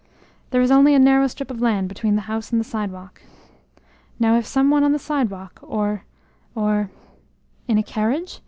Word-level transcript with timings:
There 0.49 0.63
is 0.63 0.71
only 0.71 0.95
a 0.95 0.97
narrow 0.99 1.27
strip 1.27 1.51
of 1.51 1.61
lawn 1.61 1.85
between 1.85 2.15
the 2.15 2.23
house 2.23 2.51
and 2.51 2.59
the 2.59 2.63
sidewalk. 2.65 3.21
Now, 4.19 4.35
if 4.35 4.47
some 4.47 4.71
one 4.71 4.83
on 4.83 4.93
the 4.93 4.97
sidewalk, 4.97 5.59
or 5.61 6.05
or" 6.55 6.89
"In 7.67 7.77
a 7.77 7.83
carriage?" 7.83 8.39